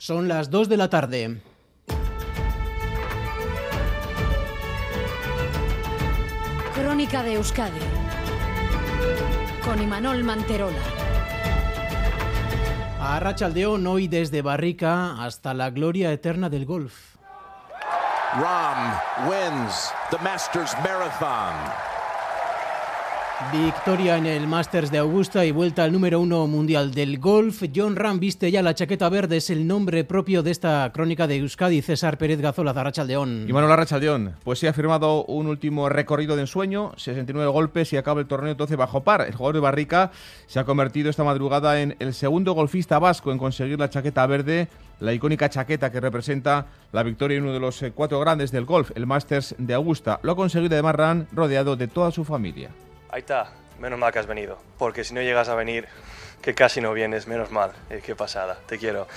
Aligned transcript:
Son 0.00 0.28
las 0.28 0.48
2 0.48 0.70
de 0.70 0.76
la 0.78 0.88
tarde. 0.88 1.42
Crónica 6.74 7.22
de 7.22 7.34
Euskadi 7.34 7.80
con 9.62 9.82
Imanol 9.82 10.24
Manterola. 10.24 10.78
A 12.98 13.20
Rachaldeón 13.20 13.86
hoy 13.86 14.08
desde 14.08 14.40
Barrica 14.40 15.22
hasta 15.22 15.52
la 15.52 15.68
gloria 15.68 16.10
eterna 16.14 16.48
del 16.48 16.64
golf. 16.64 17.16
Ram 18.40 18.98
wins 19.28 19.92
the 20.10 20.16
Masters 20.24 20.72
Marathon. 20.82 21.89
Victoria 23.52 24.16
en 24.18 24.26
el 24.26 24.46
Masters 24.46 24.92
de 24.92 24.98
Augusta 24.98 25.44
y 25.46 25.50
vuelta 25.50 25.82
al 25.82 25.92
número 25.92 26.20
uno 26.20 26.46
mundial 26.46 26.92
del 26.92 27.18
golf. 27.18 27.64
John 27.74 27.96
Ram 27.96 28.20
viste 28.20 28.50
ya 28.50 28.62
la 28.62 28.74
chaqueta 28.74 29.08
verde, 29.08 29.38
es 29.38 29.48
el 29.50 29.66
nombre 29.66 30.04
propio 30.04 30.42
de 30.42 30.50
esta 30.50 30.88
crónica 30.92 31.26
de 31.26 31.38
Euskadi. 31.38 31.80
César 31.80 32.18
Pérez 32.18 32.40
Gazola, 32.40 32.74
Zarrachaldeón. 32.74 33.46
Y 33.48 33.52
Manuel 33.52 33.72
Arrachaldeón, 33.72 34.36
pues 34.44 34.58
sí 34.58 34.66
ha 34.66 34.72
firmado 34.72 35.24
un 35.24 35.46
último 35.46 35.88
recorrido 35.88 36.36
de 36.36 36.42
ensueño, 36.42 36.92
69 36.96 37.50
golpes 37.50 37.92
y 37.92 37.96
acaba 37.96 38.20
el 38.20 38.26
torneo 38.26 38.52
entonces 38.52 38.76
bajo 38.76 39.02
par. 39.02 39.22
El 39.22 39.34
jugador 39.34 39.54
de 39.54 39.60
Barrica 39.60 40.12
se 40.46 40.60
ha 40.60 40.64
convertido 40.64 41.10
esta 41.10 41.24
madrugada 41.24 41.80
en 41.80 41.96
el 41.98 42.14
segundo 42.14 42.52
golfista 42.52 42.98
vasco 42.98 43.32
en 43.32 43.38
conseguir 43.38 43.80
la 43.80 43.90
chaqueta 43.90 44.26
verde, 44.26 44.68
la 45.00 45.14
icónica 45.14 45.48
chaqueta 45.48 45.90
que 45.90 45.98
representa 45.98 46.66
la 46.92 47.02
victoria 47.02 47.38
en 47.38 47.44
uno 47.44 47.54
de 47.54 47.60
los 47.60 47.82
eh, 47.82 47.90
cuatro 47.92 48.20
grandes 48.20 48.52
del 48.52 48.66
golf, 48.66 48.90
el 48.94 49.06
Masters 49.06 49.54
de 49.58 49.74
Augusta. 49.74 50.20
Lo 50.22 50.32
ha 50.32 50.36
conseguido 50.36 50.74
además 50.74 50.94
Ram 50.94 51.26
rodeado 51.32 51.74
de 51.74 51.88
toda 51.88 52.10
su 52.10 52.24
familia. 52.24 52.70
Ahí 53.12 53.20
está, 53.20 53.52
menos 53.80 53.98
mal 53.98 54.12
que 54.12 54.20
has 54.20 54.26
venido. 54.26 54.58
Porque 54.78 55.04
si 55.04 55.14
no 55.14 55.20
llegas 55.20 55.48
a 55.48 55.54
venir, 55.54 55.86
que 56.42 56.54
casi 56.54 56.80
no 56.80 56.92
vienes, 56.92 57.26
menos 57.26 57.50
mal. 57.50 57.72
Eh, 57.90 58.00
qué 58.04 58.14
pasada, 58.14 58.58
te 58.66 58.78
quiero. 58.78 59.08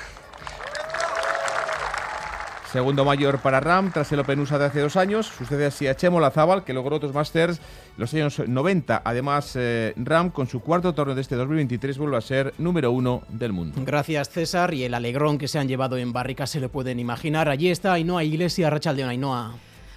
Segundo 2.72 3.06
mayor 3.06 3.38
para 3.38 3.60
Ram 3.60 3.92
tras 3.92 4.12
el 4.14 4.20
Open 4.22 4.40
USA 4.40 4.58
de 4.58 4.66
hace 4.66 4.80
dos 4.80 4.98
años. 4.98 5.28
Sucede 5.28 5.68
así 5.68 5.86
a 5.86 5.96
Chemo 5.96 6.20
Lazábal, 6.20 6.64
que 6.64 6.74
logró 6.74 6.96
otros 6.96 7.14
Masters 7.14 7.60
en 7.60 7.64
los 7.98 8.12
años 8.16 8.42
90. 8.48 9.04
Además, 9.06 9.52
eh, 9.56 9.94
Ram, 9.96 10.32
con 10.32 10.48
su 10.48 10.60
cuarto 10.60 10.96
torneo 10.96 11.14
de 11.14 11.22
este 11.22 11.36
2023, 11.36 12.00
vuelve 12.00 12.18
a 12.18 12.22
ser 12.22 12.52
número 12.58 12.92
uno 12.92 13.22
del 13.30 13.54
mundo. 13.54 13.80
Gracias, 13.86 14.32
César. 14.32 14.74
Y 14.74 14.86
el 14.86 14.96
alegrón 14.96 15.38
que 15.38 15.48
se 15.48 15.60
han 15.60 15.68
llevado 15.68 15.98
en 15.98 16.14
Barrica 16.14 16.48
se 16.48 16.60
lo 16.60 16.70
pueden 16.70 17.00
imaginar. 17.00 17.48
Allí 17.48 17.70
está 17.70 17.94
Ainhoa 17.94 18.24
Iglesia, 18.24 18.72
Rachaldeón, 18.72 19.10
Ainhoa. 19.10 19.54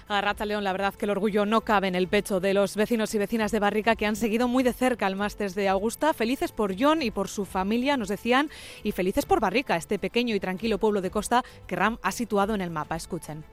A 0.09 0.21
Racha 0.21 0.45
León, 0.45 0.63
la 0.63 0.71
verdad 0.71 0.93
que 0.93 1.03
el 1.03 1.11
orgullo 1.11 1.45
no 1.45 1.59
cabe 1.61 1.89
en 1.89 1.95
el 1.95 2.07
pecho 2.07 2.39
de 2.39 2.53
los 2.53 2.77
vecinos 2.77 3.13
y 3.13 3.17
vecinas 3.17 3.51
de 3.51 3.59
Barrica 3.59 3.97
que 3.97 4.05
han 4.05 4.15
seguido 4.15 4.47
muy 4.47 4.63
de 4.63 4.71
cerca 4.71 5.05
el 5.05 5.17
Masters 5.17 5.53
de 5.53 5.67
Augusta. 5.67 6.13
Felices 6.13 6.53
por 6.53 6.75
John 6.79 7.01
y 7.01 7.11
por 7.11 7.27
su 7.27 7.43
familia, 7.43 7.97
nos 7.97 8.07
decían, 8.07 8.49
y 8.83 8.93
felices 8.93 9.25
por 9.25 9.41
Barrica, 9.41 9.75
este 9.75 9.99
pequeño 9.99 10.33
y 10.33 10.39
tranquilo 10.39 10.77
pueblo 10.77 11.01
de 11.01 11.11
costa 11.11 11.43
que 11.67 11.75
Ram 11.75 11.97
ha 12.03 12.13
situado 12.13 12.55
en 12.55 12.61
el 12.61 12.69
mapa. 12.69 12.95
Escuchen. 12.95 13.43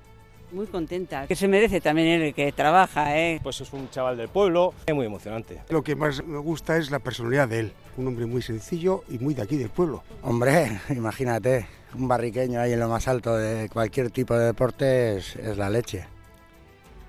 Muy 0.52 0.66
contenta, 0.66 1.26
que 1.26 1.34
se 1.34 1.48
merece 1.48 1.80
también 1.80 2.22
el 2.22 2.34
que 2.34 2.52
trabaja, 2.52 3.18
¿eh? 3.18 3.40
Pues 3.42 3.60
es 3.60 3.72
un 3.72 3.90
chaval 3.90 4.16
del 4.16 4.28
pueblo, 4.28 4.74
es 4.86 4.94
muy 4.94 5.06
emocionante. 5.06 5.60
Lo 5.70 5.82
que 5.82 5.96
más 5.96 6.24
me 6.24 6.38
gusta 6.38 6.76
es 6.76 6.92
la 6.92 7.00
personalidad 7.00 7.48
de 7.48 7.58
él, 7.58 7.72
un 7.96 8.06
hombre 8.06 8.26
muy 8.26 8.42
sencillo 8.42 9.02
y 9.08 9.18
muy 9.18 9.34
de 9.34 9.42
aquí 9.42 9.56
del 9.56 9.70
pueblo. 9.70 10.04
Hombre, 10.22 10.80
imagínate, 10.90 11.66
un 11.96 12.06
barriqueño 12.06 12.60
ahí 12.60 12.74
en 12.74 12.78
lo 12.78 12.88
más 12.88 13.08
alto 13.08 13.36
de 13.36 13.68
cualquier 13.68 14.10
tipo 14.10 14.38
de 14.38 14.46
deporte 14.46 15.16
es, 15.16 15.34
es 15.34 15.56
la 15.56 15.68
leche. 15.68 16.13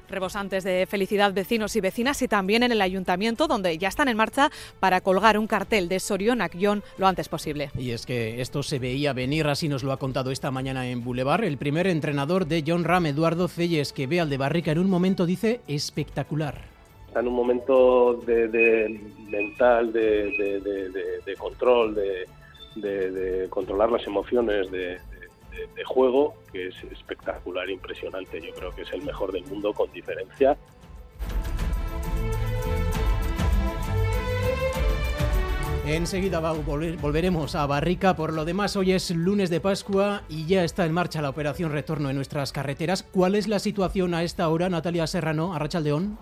Rebosantes 0.09 0.63
de 0.63 0.85
felicidad 0.85 1.33
vecinos 1.33 1.75
y 1.75 1.81
vecinas 1.81 2.21
y 2.21 2.27
también 2.27 2.63
en 2.63 2.71
el 2.71 2.81
ayuntamiento 2.81 3.47
donde 3.47 3.77
ya 3.77 3.87
están 3.87 4.07
en 4.07 4.17
marcha 4.17 4.51
para 4.79 5.01
colgar 5.01 5.37
un 5.37 5.47
cartel 5.47 5.87
de 5.89 5.99
Sorión 5.99 6.41
Acción 6.41 6.83
lo 6.97 7.07
antes 7.07 7.29
posible. 7.29 7.71
Y 7.77 7.91
es 7.91 8.05
que 8.05 8.41
esto 8.41 8.63
se 8.63 8.79
veía 8.79 9.13
venir, 9.13 9.47
así 9.47 9.67
nos 9.67 9.83
lo 9.83 9.91
ha 9.91 9.97
contado 9.97 10.31
esta 10.31 10.51
mañana 10.51 10.87
en 10.89 11.03
Boulevard, 11.03 11.43
el 11.43 11.57
primer 11.57 11.87
entrenador 11.87 12.45
de 12.47 12.63
John 12.65 12.83
Ram, 12.83 13.05
Eduardo 13.05 13.47
Celles, 13.47 13.93
que 13.93 14.07
ve 14.07 14.19
al 14.19 14.29
de 14.29 14.37
Barrica 14.37 14.71
en 14.71 14.79
un 14.79 14.89
momento, 14.89 15.25
dice, 15.25 15.61
espectacular. 15.67 16.61
Está 17.07 17.19
en 17.21 17.27
un 17.27 17.35
momento 17.35 18.21
de, 18.25 18.47
de 18.47 19.01
mental, 19.29 19.93
de, 19.93 20.59
de, 20.61 21.21
de 21.25 21.35
control, 21.35 21.95
de, 21.95 23.47
controlar 23.49 23.91
las 23.91 24.05
emociones, 24.05 24.69
de, 24.71 24.97
de, 25.75 25.83
juego 25.83 26.35
que 26.51 26.67
es 26.67 26.75
espectacular, 26.91 27.69
impresionante. 27.69 28.41
Yo 28.41 28.53
creo 28.53 28.71
que 28.71 28.83
es 28.83 28.91
el 28.93 29.01
mejor 29.03 29.31
del 29.31 29.45
mundo 29.45 29.73
con 29.73 29.91
diferencia. 29.91 30.57
Enseguida 35.85 36.39
volveremos 36.39 37.53
a 37.53 37.67
Barrica. 37.67 38.15
Por 38.15 38.33
lo 38.33 38.43
demás, 38.43 38.75
hoy 38.75 38.91
es 38.91 39.11
lunes 39.11 39.51
de 39.51 39.61
Pascua 39.61 40.23
y 40.29 40.47
ya 40.47 40.63
está 40.63 40.83
en 40.85 40.91
marcha 40.91 41.21
la 41.21 41.29
operación 41.29 41.71
retorno 41.71 42.09
en 42.09 42.15
nuestras 42.15 42.51
carreteras. 42.51 43.03
¿Cuál 43.03 43.35
es 43.35 43.47
la 43.47 43.59
situación 43.59 44.15
a 44.15 44.23
esta 44.23 44.49
hora, 44.49 44.67
Natalia 44.67 45.05
Serrano, 45.05 45.53
Arrachaldeón? 45.53 46.17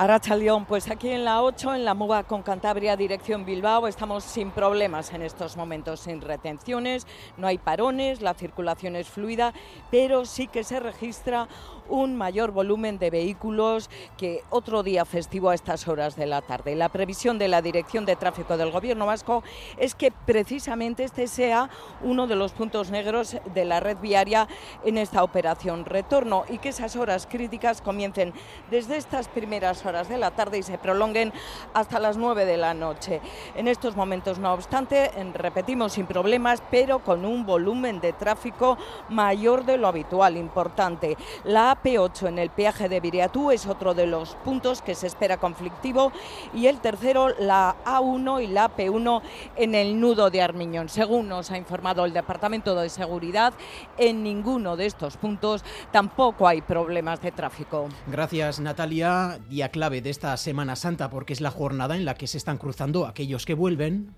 Aracha 0.00 0.34
León, 0.34 0.64
pues 0.64 0.90
aquí 0.90 1.10
en 1.10 1.26
la 1.26 1.42
8, 1.42 1.74
en 1.74 1.84
la 1.84 1.92
MUBA 1.92 2.22
con 2.22 2.40
Cantabria, 2.40 2.96
dirección 2.96 3.44
Bilbao, 3.44 3.86
estamos 3.86 4.24
sin 4.24 4.50
problemas 4.50 5.12
en 5.12 5.20
estos 5.20 5.58
momentos, 5.58 6.00
sin 6.00 6.22
retenciones, 6.22 7.06
no 7.36 7.46
hay 7.46 7.58
parones, 7.58 8.22
la 8.22 8.32
circulación 8.32 8.96
es 8.96 9.10
fluida, 9.10 9.52
pero 9.90 10.24
sí 10.24 10.46
que 10.46 10.64
se 10.64 10.80
registra 10.80 11.48
un 11.90 12.16
mayor 12.16 12.52
volumen 12.52 12.98
de 12.98 13.10
vehículos 13.10 13.90
que 14.16 14.42
otro 14.48 14.82
día 14.82 15.04
festivo 15.04 15.50
a 15.50 15.54
estas 15.54 15.86
horas 15.86 16.16
de 16.16 16.24
la 16.24 16.40
tarde. 16.40 16.76
La 16.76 16.88
previsión 16.88 17.36
de 17.38 17.48
la 17.48 17.60
Dirección 17.60 18.06
de 18.06 18.16
Tráfico 18.16 18.56
del 18.56 18.70
Gobierno 18.70 19.06
Vasco 19.06 19.42
es 19.76 19.94
que 19.94 20.12
precisamente 20.12 21.04
este 21.04 21.26
sea 21.26 21.68
uno 22.02 22.26
de 22.26 22.36
los 22.36 22.52
puntos 22.52 22.90
negros 22.90 23.36
de 23.52 23.64
la 23.64 23.80
red 23.80 23.98
viaria 23.98 24.48
en 24.84 24.96
esta 24.96 25.22
operación 25.24 25.84
retorno 25.84 26.44
y 26.48 26.58
que 26.58 26.70
esas 26.70 26.96
horas 26.96 27.26
críticas 27.28 27.82
comiencen 27.82 28.32
desde 28.70 28.96
estas 28.96 29.28
primeras 29.28 29.84
horas 29.84 29.89
de 29.90 30.18
la 30.18 30.30
tarde 30.30 30.58
y 30.58 30.62
se 30.62 30.78
prolonguen 30.78 31.32
hasta 31.74 31.98
las 31.98 32.16
9 32.16 32.44
de 32.44 32.56
la 32.56 32.74
noche. 32.74 33.20
En 33.56 33.66
estos 33.66 33.96
momentos, 33.96 34.38
no 34.38 34.52
obstante, 34.52 35.10
repetimos 35.34 35.94
sin 35.94 36.06
problemas, 36.06 36.62
pero 36.70 37.00
con 37.00 37.24
un 37.24 37.44
volumen 37.44 38.00
de 38.00 38.12
tráfico 38.12 38.78
mayor 39.08 39.64
de 39.64 39.78
lo 39.78 39.88
habitual, 39.88 40.36
importante. 40.36 41.16
La 41.42 41.76
AP8 41.76 42.28
en 42.28 42.38
el 42.38 42.50
peaje 42.50 42.88
de 42.88 43.00
Viriatú 43.00 43.50
es 43.50 43.66
otro 43.66 43.92
de 43.94 44.06
los 44.06 44.36
puntos 44.36 44.80
que 44.80 44.94
se 44.94 45.08
espera 45.08 45.38
conflictivo 45.38 46.12
y 46.54 46.68
el 46.68 46.80
tercero 46.80 47.30
la 47.38 47.74
A1 47.84 48.44
y 48.44 48.46
la 48.46 48.70
AP1 48.70 49.22
en 49.56 49.74
el 49.74 50.00
nudo 50.00 50.30
de 50.30 50.42
Armiñón. 50.42 50.88
Según 50.88 51.28
nos 51.28 51.50
ha 51.50 51.58
informado 51.58 52.04
el 52.04 52.12
Departamento 52.12 52.76
de 52.76 52.88
Seguridad, 52.88 53.54
en 53.98 54.22
ninguno 54.22 54.76
de 54.76 54.86
estos 54.86 55.16
puntos 55.16 55.64
tampoco 55.90 56.46
hay 56.46 56.60
problemas 56.60 57.20
de 57.20 57.32
tráfico. 57.32 57.88
Gracias 58.06 58.60
Natalia, 58.60 59.38
día 59.48 59.70
clave 59.80 60.02
de 60.02 60.10
esta 60.10 60.36
Semana 60.36 60.76
Santa 60.76 61.08
porque 61.08 61.32
es 61.32 61.40
la 61.40 61.50
jornada 61.50 61.96
en 61.96 62.04
la 62.04 62.12
que 62.12 62.26
se 62.26 62.36
están 62.36 62.58
cruzando 62.58 63.06
aquellos 63.06 63.46
que 63.46 63.54
vuelven 63.54 64.14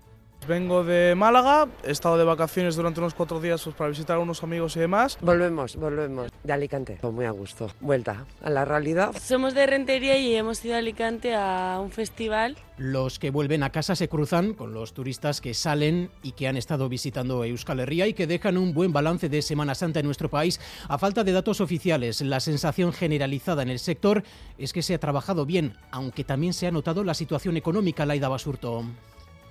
Vengo 0.47 0.83
de 0.83 1.15
Málaga, 1.15 1.67
he 1.83 1.91
estado 1.91 2.17
de 2.17 2.23
vacaciones 2.23 2.75
durante 2.75 2.99
unos 2.99 3.13
cuatro 3.13 3.39
días 3.39 3.63
pues, 3.63 3.75
para 3.75 3.89
visitar 3.89 4.17
a 4.17 4.19
unos 4.19 4.43
amigos 4.43 4.75
y 4.75 4.79
demás. 4.79 5.17
Volvemos, 5.21 5.75
volvemos, 5.75 6.31
de 6.43 6.53
Alicante, 6.53 6.97
pues 6.99 7.13
muy 7.13 7.25
a 7.25 7.31
gusto. 7.31 7.71
Vuelta 7.79 8.25
a 8.41 8.49
la 8.49 8.65
realidad. 8.65 9.15
Somos 9.21 9.53
de 9.53 9.65
Rentería 9.65 10.17
y 10.17 10.35
hemos 10.35 10.63
ido 10.65 10.75
a 10.75 10.79
Alicante 10.79 11.33
a 11.35 11.79
un 11.81 11.91
festival. 11.91 12.57
Los 12.77 13.19
que 13.19 13.29
vuelven 13.29 13.63
a 13.63 13.71
casa 13.71 13.95
se 13.95 14.09
cruzan 14.09 14.53
con 14.53 14.73
los 14.73 14.93
turistas 14.93 15.41
que 15.41 15.53
salen 15.53 16.09
y 16.23 16.31
que 16.31 16.47
han 16.47 16.57
estado 16.57 16.89
visitando 16.89 17.43
Euskal 17.43 17.79
Herria 17.79 18.07
y 18.07 18.13
que 18.13 18.27
dejan 18.27 18.57
un 18.57 18.73
buen 18.73 18.91
balance 18.91 19.29
de 19.29 19.41
Semana 19.41 19.75
Santa 19.75 19.99
en 19.99 20.05
nuestro 20.05 20.29
país. 20.29 20.59
A 20.87 20.97
falta 20.97 21.23
de 21.23 21.31
datos 21.31 21.61
oficiales, 21.61 22.21
la 22.21 22.39
sensación 22.39 22.91
generalizada 22.91 23.61
en 23.61 23.69
el 23.69 23.79
sector 23.79 24.23
es 24.57 24.73
que 24.73 24.81
se 24.81 24.95
ha 24.95 24.99
trabajado 24.99 25.45
bien, 25.45 25.77
aunque 25.91 26.23
también 26.23 26.53
se 26.53 26.67
ha 26.67 26.71
notado 26.71 27.03
la 27.03 27.13
situación 27.13 27.57
económica, 27.57 28.05
Laida 28.05 28.27
Basurto. 28.27 28.83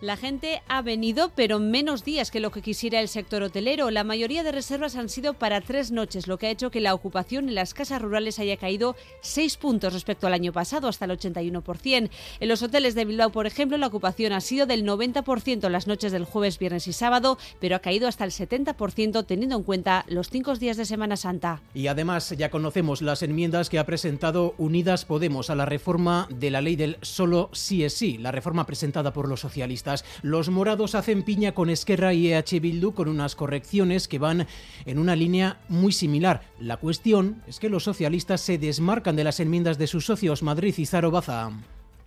La 0.02 0.16
gente 0.16 0.62
ha 0.66 0.82
venido, 0.82 1.30
pero 1.36 1.60
menos 1.60 2.02
días 2.02 2.32
que 2.32 2.40
lo 2.40 2.50
que 2.50 2.60
quisiera 2.60 2.98
el 2.98 3.06
sector 3.06 3.40
hotelero. 3.44 3.88
La 3.92 4.02
mayoría 4.02 4.42
de 4.42 4.50
reservas 4.50 4.96
han 4.96 5.08
sido 5.08 5.34
para 5.34 5.60
tres 5.60 5.92
noches, 5.92 6.26
lo 6.26 6.38
que 6.38 6.48
ha 6.48 6.50
hecho 6.50 6.72
que 6.72 6.80
la 6.80 6.92
ocupación 6.92 7.48
en 7.48 7.54
las 7.54 7.72
casas 7.72 8.02
rurales 8.02 8.40
haya 8.40 8.56
caído 8.56 8.96
seis 9.20 9.56
puntos 9.56 9.92
respecto 9.92 10.26
al 10.26 10.34
año 10.34 10.52
pasado, 10.52 10.88
hasta 10.88 11.04
el 11.04 11.12
81%. 11.12 12.10
En 12.40 12.48
los 12.48 12.62
hoteles 12.64 12.96
de 12.96 13.04
Bilbao, 13.04 13.30
por 13.30 13.46
ejemplo, 13.46 13.78
la 13.78 13.86
ocupación 13.86 14.32
ha 14.32 14.40
sido 14.40 14.66
del 14.66 14.84
90% 14.84 15.68
las 15.68 15.86
noches 15.86 16.10
del 16.10 16.24
jueves, 16.24 16.58
viernes 16.58 16.88
y 16.88 16.92
sábado, 16.92 17.38
pero 17.60 17.76
ha 17.76 17.78
caído 17.78 18.08
hasta 18.08 18.24
el 18.24 18.32
70% 18.32 19.24
teniendo 19.24 19.54
en 19.54 19.62
cuenta 19.62 20.04
los 20.08 20.30
cinco 20.30 20.56
días 20.56 20.76
de 20.76 20.84
Semana 20.84 21.16
Santa. 21.16 21.62
Y 21.74 21.86
además 21.86 22.34
ya 22.36 22.50
conocemos 22.50 23.02
las 23.02 23.22
enmiendas 23.22 23.70
que 23.70 23.78
ha 23.78 23.86
presentado 23.86 24.56
Unidas 24.58 25.04
Podemos 25.04 25.48
a 25.48 25.54
la 25.54 25.64
reforma 25.64 26.26
de 26.28 26.50
la 26.50 26.60
ley 26.60 26.74
del 26.74 26.98
solo 27.02 27.50
sí 27.52 27.84
es 27.84 27.94
sí, 27.94 28.18
la 28.18 28.32
reforma 28.32 28.66
presentada 28.66 29.12
por 29.12 29.28
los 29.28 29.38
socialistas. 29.38 29.91
Los 30.22 30.48
morados 30.48 30.94
hacen 30.94 31.22
piña 31.22 31.52
con 31.52 31.70
Esquerra 31.70 32.14
y 32.14 32.32
EH 32.32 32.60
Bildu 32.60 32.92
con 32.92 33.08
unas 33.08 33.34
correcciones 33.34 34.08
que 34.08 34.18
van 34.18 34.46
en 34.86 34.98
una 34.98 35.16
línea 35.16 35.60
muy 35.68 35.92
similar. 35.92 36.42
La 36.58 36.76
cuestión 36.76 37.42
es 37.46 37.58
que 37.58 37.68
los 37.68 37.84
socialistas 37.84 38.40
se 38.40 38.58
desmarcan 38.58 39.16
de 39.16 39.24
las 39.24 39.40
enmiendas 39.40 39.78
de 39.78 39.86
sus 39.86 40.06
socios 40.06 40.42
Madrid 40.42 40.74
y 40.78 40.86
Zaro 40.86 41.10
Baza. 41.10 41.50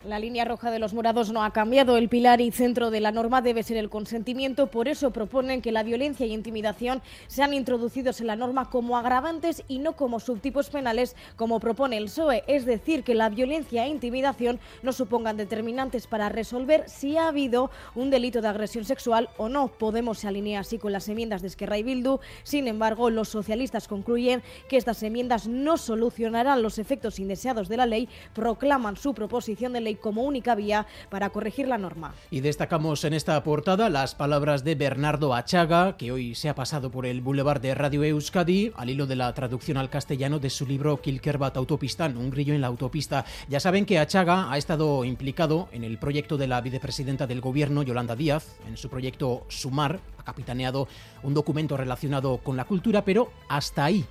La 0.05 0.19
línea 0.19 0.45
roja 0.45 0.69
de 0.69 0.77
los 0.77 0.93
morados 0.93 1.31
no 1.31 1.43
ha 1.43 1.51
cambiado. 1.51 1.97
El 1.97 2.09
pilar 2.09 2.39
y 2.39 2.51
centro 2.51 2.91
de 2.91 2.99
la 2.99 3.11
norma 3.11 3.41
debe 3.41 3.63
ser 3.63 3.77
el 3.77 3.89
consentimiento. 3.89 4.67
Por 4.67 4.87
eso 4.87 5.09
proponen 5.09 5.63
que 5.63 5.71
la 5.71 5.81
violencia 5.81 6.27
y 6.27 6.33
intimidación 6.33 7.01
sean 7.25 7.55
introducidos 7.55 8.21
en 8.21 8.27
la 8.27 8.35
norma 8.35 8.69
como 8.69 8.97
agravantes 8.97 9.63
y 9.67 9.79
no 9.79 9.95
como 9.95 10.19
subtipos 10.19 10.69
penales, 10.69 11.15
como 11.35 11.59
propone 11.59 11.97
el 11.97 12.05
PSOE. 12.05 12.43
Es 12.45 12.65
decir, 12.65 13.03
que 13.03 13.15
la 13.15 13.29
violencia 13.29 13.85
e 13.85 13.89
intimidación 13.89 14.59
no 14.83 14.93
supongan 14.93 15.37
determinantes 15.37 16.05
para 16.05 16.29
resolver 16.29 16.87
si 16.87 17.17
ha 17.17 17.29
habido 17.29 17.71
un 17.95 18.11
delito 18.11 18.41
de 18.41 18.47
agresión 18.47 18.85
sexual 18.85 19.29
o 19.37 19.49
no. 19.49 19.69
Podemos 19.69 20.19
se 20.19 20.27
alinea 20.27 20.59
así 20.59 20.77
con 20.77 20.91
las 20.91 21.09
enmiendas 21.09 21.41
de 21.41 21.47
Esquerra 21.47 21.79
y 21.79 21.83
Bildu. 21.83 22.19
Sin 22.43 22.67
embargo, 22.67 23.09
los 23.09 23.29
socialistas 23.29 23.87
concluyen 23.87 24.43
que 24.69 24.77
estas 24.77 25.01
enmiendas 25.01 25.47
no 25.47 25.77
solucionarán 25.77 26.61
los 26.61 26.77
efectos 26.77 27.17
indeseados 27.17 27.69
de 27.69 27.77
la 27.77 27.87
ley. 27.87 28.07
Proclaman 28.35 28.97
su 28.97 29.15
proposición 29.15 29.73
de 29.73 29.81
ley 29.81 29.94
como 29.97 30.23
única 30.23 30.55
vía 30.55 30.85
para 31.09 31.29
corregir 31.29 31.67
la 31.67 31.77
norma. 31.77 32.13
Y 32.31 32.41
destacamos 32.41 33.03
en 33.03 33.13
esta 33.13 33.41
portada 33.43 33.89
las 33.89 34.15
palabras 34.15 34.63
de 34.63 34.75
Bernardo 34.75 35.33
Achaga, 35.33 35.97
que 35.97 36.11
hoy 36.11 36.35
se 36.35 36.49
ha 36.49 36.55
pasado 36.55 36.91
por 36.91 37.05
el 37.05 37.21
Boulevard 37.21 37.61
de 37.61 37.75
Radio 37.75 38.03
Euskadi 38.03 38.71
al 38.75 38.89
hilo 38.89 39.07
de 39.07 39.15
la 39.15 39.33
traducción 39.33 39.77
al 39.77 39.89
castellano 39.89 40.39
de 40.39 40.49
su 40.49 40.65
libro 40.65 41.01
Kilkerbat 41.01 41.57
Autopistán, 41.57 42.17
un 42.17 42.29
grillo 42.29 42.53
en 42.53 42.61
la 42.61 42.67
autopista. 42.67 43.25
Ya 43.49 43.59
saben 43.59 43.85
que 43.85 43.99
Achaga 43.99 44.51
ha 44.51 44.57
estado 44.57 45.05
implicado 45.05 45.69
en 45.71 45.83
el 45.83 45.97
proyecto 45.97 46.37
de 46.37 46.47
la 46.47 46.61
vicepresidenta 46.61 47.27
del 47.27 47.41
gobierno, 47.41 47.83
Yolanda 47.83 48.15
Díaz, 48.15 48.57
en 48.67 48.77
su 48.77 48.89
proyecto 48.89 49.45
Sumar, 49.49 49.99
ha 50.17 50.23
capitaneado 50.23 50.87
un 51.23 51.33
documento 51.33 51.77
relacionado 51.77 52.37
con 52.37 52.57
la 52.57 52.65
cultura, 52.65 53.03
pero 53.03 53.31
hasta 53.49 53.85
ahí. 53.85 54.05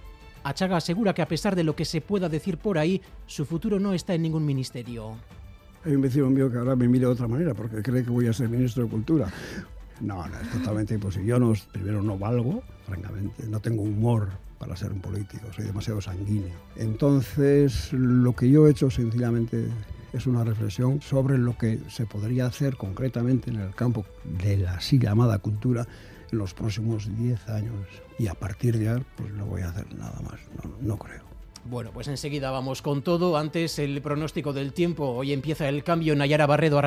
Achaga 0.44 0.76
asegura 0.76 1.14
que 1.14 1.22
a 1.22 1.28
pesar 1.28 1.56
de 1.56 1.64
lo 1.64 1.74
que 1.74 1.86
se 1.86 2.00
pueda 2.02 2.28
decir 2.28 2.58
por 2.58 2.76
ahí, 2.76 3.00
su 3.26 3.46
futuro 3.46 3.80
no 3.80 3.94
está 3.94 4.14
en 4.14 4.22
ningún 4.22 4.44
ministerio. 4.44 5.16
Hay 5.84 5.94
un 5.94 6.00
vecino 6.00 6.30
mío 6.30 6.50
que 6.50 6.56
ahora 6.56 6.74
me 6.76 6.88
mira 6.88 7.08
de 7.08 7.12
otra 7.12 7.28
manera 7.28 7.52
porque 7.52 7.82
cree 7.82 8.04
que 8.04 8.10
voy 8.10 8.26
a 8.26 8.32
ser 8.32 8.48
ministro 8.48 8.84
de 8.84 8.90
Cultura. 8.90 9.28
No, 10.00 10.26
no, 10.26 10.40
es 10.40 10.50
totalmente 10.50 10.94
imposible. 10.94 11.28
Yo 11.28 11.38
no, 11.38 11.52
primero 11.72 12.02
no 12.02 12.18
valgo, 12.18 12.62
francamente, 12.86 13.46
no 13.46 13.60
tengo 13.60 13.82
humor 13.82 14.28
para 14.58 14.76
ser 14.76 14.92
un 14.92 15.00
político, 15.00 15.46
soy 15.54 15.66
demasiado 15.66 16.00
sanguíneo. 16.00 16.54
Entonces, 16.76 17.92
lo 17.92 18.34
que 18.34 18.50
yo 18.50 18.66
he 18.66 18.70
hecho 18.70 18.90
sencillamente 18.90 19.68
es 20.14 20.26
una 20.26 20.42
reflexión 20.42 21.02
sobre 21.02 21.36
lo 21.36 21.58
que 21.58 21.80
se 21.88 22.06
podría 22.06 22.46
hacer 22.46 22.76
concretamente 22.76 23.50
en 23.50 23.56
el 23.56 23.74
campo 23.74 24.06
de 24.24 24.56
la 24.56 24.76
así 24.76 24.98
llamada 24.98 25.38
cultura 25.38 25.86
en 26.32 26.38
los 26.38 26.54
próximos 26.54 27.14
10 27.18 27.48
años. 27.50 27.86
Y 28.18 28.28
a 28.28 28.34
partir 28.34 28.78
de 28.78 28.88
ahí, 28.88 29.04
pues 29.16 29.32
no 29.32 29.44
voy 29.44 29.62
a 29.62 29.68
hacer 29.68 29.92
nada 29.94 30.18
más, 30.22 30.40
no, 30.62 30.70
no 30.80 30.96
creo. 30.96 31.33
Bueno, 31.66 31.92
pues 31.94 32.08
enseguida 32.08 32.50
vamos 32.50 32.82
con 32.82 33.02
todo. 33.02 33.38
Antes 33.38 33.78
el 33.78 34.02
pronóstico 34.02 34.52
del 34.52 34.74
tiempo. 34.74 35.08
Hoy 35.08 35.32
empieza 35.32 35.66
el 35.68 35.82
cambio 35.82 36.14
Nayara 36.14 36.46
Barredo 36.46 36.78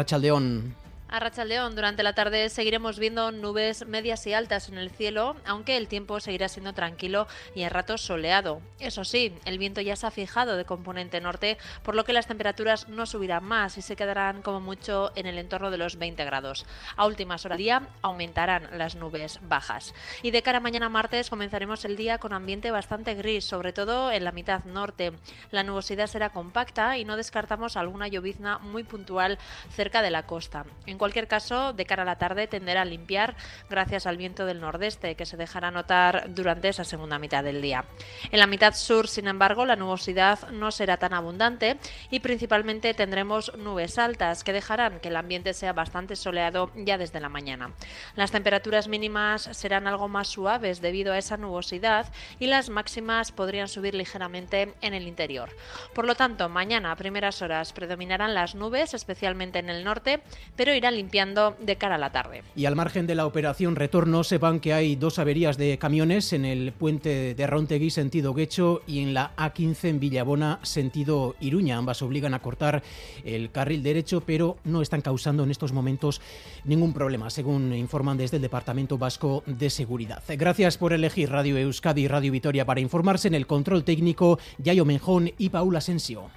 a 1.10 1.20
Rachaldeón. 1.20 1.76
Durante 1.76 2.04
la 2.04 2.14
tarde 2.14 2.50
seguiremos 2.50 3.00
viendo 3.00 3.32
nubes 3.32 3.88
medias 3.88 4.26
y 4.28 4.34
altas 4.34 4.70
en 4.70 4.78
el 4.78 4.90
cielo, 4.90 5.36
aunque 5.46 5.78
el 5.78 5.88
tiempo 5.88 6.20
seguirá 6.20 6.50
siendo 6.50 6.74
tranquilo 6.74 7.28
y 7.56 7.64
a 7.64 7.70
ratos 7.70 8.02
soleado. 8.02 8.62
Eso 8.80 9.04
sí, 9.04 9.34
el 9.46 9.58
viento 9.58 9.82
ya 9.82 9.96
se 9.96 10.08
ha 10.08 10.12
fijado 10.12 10.58
de 10.58 10.66
componente 10.66 11.22
norte, 11.22 11.58
por 11.84 11.96
lo 11.96 12.04
que 12.06 12.14
las 12.14 12.28
temperaturas 12.28 12.90
no 12.90 13.06
subirán 13.06 13.44
más 13.44 13.78
y 13.78 13.82
se 13.82 13.96
quedarán 13.96 14.42
como 14.42 14.60
mucho 14.60 15.12
en 15.16 15.26
el 15.26 15.38
entorno 15.38 15.72
de 15.72 15.78
los 15.78 15.98
20 15.98 16.24
grados. 16.26 16.66
A 16.96 17.06
últimas 17.06 17.46
horas 17.46 17.58
del 17.58 17.64
día 17.64 17.88
aumentarán 18.02 18.70
las 18.78 18.96
nubes 18.96 19.40
bajas. 19.44 19.94
Y 20.22 20.32
de 20.32 20.42
cara 20.42 20.58
a 20.58 20.62
mañana 20.62 20.90
martes 20.90 21.30
comenzaremos 21.30 21.86
el 21.86 21.96
día 21.96 22.18
con 22.18 22.34
ambiente 22.34 22.72
bastante 22.72 23.16
gris, 23.16 23.46
sobre 23.46 23.74
todo 23.74 24.12
en 24.12 24.24
la 24.24 24.32
mitad 24.32 24.64
norte. 24.66 25.14
La 25.52 25.64
nubosidad 25.64 26.08
será 26.08 26.30
compacta 26.30 26.98
y 26.98 27.06
no 27.06 27.16
descartamos 27.18 27.78
alguna 27.78 28.08
llovizna 28.08 28.58
muy 28.60 28.84
puntual 28.84 29.38
cerca 29.70 30.02
de 30.02 30.12
la 30.12 30.26
costa. 30.26 30.66
Cualquier 30.98 31.28
caso, 31.28 31.74
de 31.74 31.86
cara 31.86 32.04
a 32.04 32.06
la 32.06 32.18
tarde 32.18 32.48
tenderá 32.48 32.82
a 32.82 32.86
limpiar 32.86 33.36
gracias 33.70 34.06
al 34.06 34.18
viento 34.18 34.46
del 34.46 34.62
nordeste 34.62 35.16
que 35.16 35.26
se 35.26 35.38
dejará 35.38 35.72
notar 35.72 36.26
durante 36.30 36.70
esa 36.70 36.84
segunda 36.84 37.20
mitad 37.20 37.44
del 37.44 37.62
día. 37.62 37.86
En 38.32 38.40
la 38.40 38.48
mitad 38.48 38.74
sur, 38.74 39.08
sin 39.08 39.28
embargo, 39.28 39.66
la 39.66 39.76
nubosidad 39.76 40.50
no 40.50 40.72
será 40.72 40.98
tan 40.98 41.14
abundante 41.14 41.78
y 42.10 42.20
principalmente 42.20 42.94
tendremos 42.94 43.56
nubes 43.58 43.98
altas 43.98 44.44
que 44.44 44.54
dejarán 44.54 45.00
que 45.00 45.10
el 45.10 45.16
ambiente 45.16 45.54
sea 45.54 45.74
bastante 45.74 46.16
soleado 46.16 46.72
ya 46.76 46.98
desde 46.98 47.20
la 47.20 47.30
mañana. 47.30 47.72
Las 48.16 48.32
temperaturas 48.32 48.88
mínimas 48.88 49.50
serán 49.52 49.88
algo 49.88 50.08
más 50.08 50.28
suaves 50.28 50.82
debido 50.82 51.14
a 51.14 51.18
esa 51.18 51.38
nubosidad 51.38 52.08
y 52.40 52.48
las 52.48 52.70
máximas 52.70 53.32
podrían 53.32 53.68
subir 53.68 53.96
ligeramente 53.96 54.74
en 54.82 54.94
el 54.94 55.08
interior. 55.08 55.50
Por 55.94 56.06
lo 56.06 56.16
tanto, 56.16 56.50
mañana 56.50 56.92
a 56.92 56.96
primeras 56.96 57.42
horas 57.42 57.74
predominarán 57.74 58.34
las 58.34 58.56
nubes, 58.56 58.94
especialmente 58.94 59.60
en 59.60 59.70
el 59.70 59.84
norte, 59.84 60.22
pero 60.56 60.74
limpiando 60.92 61.56
de 61.60 61.76
cara 61.76 61.96
a 61.96 61.98
la 61.98 62.12
tarde. 62.12 62.44
Y 62.56 62.66
al 62.66 62.76
margen 62.76 63.08
de 63.08 63.16
la 63.16 63.26
operación 63.26 63.76
retorno, 63.76 64.24
sepan 64.24 64.60
que 64.60 64.74
hay 64.74 64.96
dos 64.96 65.20
averías 65.20 65.58
de 65.58 65.78
camiones 65.78 66.34
en 66.34 66.46
el 66.46 66.72
puente 66.72 67.36
de 67.36 67.48
Rontegui 67.48 67.90
sentido 67.90 68.34
Guecho 68.34 68.82
y 68.88 69.00
en 69.00 69.14
la 69.14 69.36
A15 69.36 69.90
en 69.90 70.00
Villabona 70.00 70.60
sentido 70.64 71.36
Iruña. 71.40 71.78
Ambas 71.78 72.02
obligan 72.02 72.34
a 72.34 72.40
cortar 72.40 72.84
el 73.24 73.52
carril 73.52 73.84
derecho, 73.84 74.22
pero 74.22 74.58
no 74.64 74.82
están 74.82 75.02
causando 75.02 75.44
en 75.44 75.52
estos 75.52 75.74
momentos 75.74 76.22
ningún 76.64 76.94
problema, 76.94 77.30
según 77.30 77.74
informan 77.74 78.18
desde 78.18 78.38
el 78.38 78.42
Departamento 78.42 78.98
Vasco 78.98 79.44
de 79.46 79.70
Seguridad. 79.70 80.24
Gracias 80.28 80.78
por 80.78 80.94
elegir 80.94 81.30
Radio 81.30 81.58
Euskadi 81.58 82.02
y 82.04 82.08
Radio 82.08 82.32
Vitoria 82.32 82.66
para 82.66 82.80
informarse 82.80 83.28
en 83.28 83.36
el 83.36 83.48
control 83.48 83.84
técnico 83.84 84.40
Yayo 84.58 84.86
Menjón 84.86 85.32
y 85.38 85.50
Paula 85.50 85.80
Asensio. 85.80 86.30